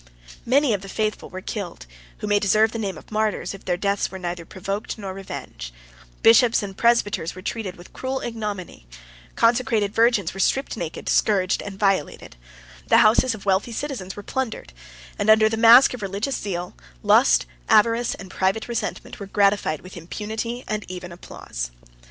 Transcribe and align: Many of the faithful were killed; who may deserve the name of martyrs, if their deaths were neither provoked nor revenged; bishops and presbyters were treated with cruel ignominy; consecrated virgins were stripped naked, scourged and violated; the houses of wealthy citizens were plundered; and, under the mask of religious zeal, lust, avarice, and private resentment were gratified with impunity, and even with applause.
Many 0.47 0.73
of 0.73 0.81
the 0.81 0.89
faithful 0.89 1.29
were 1.29 1.41
killed; 1.41 1.85
who 2.17 2.25
may 2.25 2.39
deserve 2.39 2.71
the 2.71 2.79
name 2.79 2.97
of 2.97 3.11
martyrs, 3.11 3.53
if 3.53 3.63
their 3.65 3.77
deaths 3.77 4.09
were 4.09 4.17
neither 4.17 4.45
provoked 4.45 4.97
nor 4.97 5.13
revenged; 5.13 5.71
bishops 6.23 6.63
and 6.63 6.75
presbyters 6.75 7.35
were 7.35 7.43
treated 7.43 7.75
with 7.75 7.93
cruel 7.93 8.19
ignominy; 8.21 8.87
consecrated 9.35 9.93
virgins 9.93 10.33
were 10.33 10.39
stripped 10.39 10.75
naked, 10.75 11.07
scourged 11.07 11.61
and 11.61 11.77
violated; 11.79 12.35
the 12.87 12.97
houses 13.05 13.35
of 13.35 13.45
wealthy 13.45 13.71
citizens 13.71 14.15
were 14.15 14.23
plundered; 14.23 14.73
and, 15.19 15.29
under 15.29 15.47
the 15.47 15.55
mask 15.55 15.93
of 15.93 16.01
religious 16.01 16.35
zeal, 16.37 16.73
lust, 17.03 17.45
avarice, 17.69 18.15
and 18.15 18.31
private 18.31 18.67
resentment 18.67 19.19
were 19.19 19.27
gratified 19.27 19.81
with 19.81 19.95
impunity, 19.95 20.63
and 20.67 20.83
even 20.89 21.11
with 21.11 21.19
applause. 21.19 21.69